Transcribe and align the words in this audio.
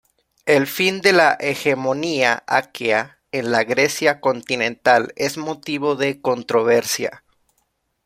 El 0.47 0.65
fin 0.65 0.99
de 1.01 1.13
la 1.13 1.33
hegemonía 1.39 2.43
aquea 2.47 3.19
en 3.31 3.51
la 3.51 3.63
Grecia 3.65 4.19
continental 4.19 5.13
es 5.15 5.37
motivo 5.37 5.95
de 5.95 6.21
controversia. 6.21 7.23